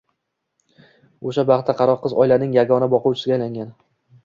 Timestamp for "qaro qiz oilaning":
1.83-2.59